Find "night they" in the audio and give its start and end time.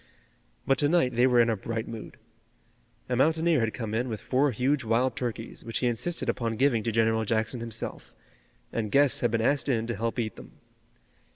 0.89-1.27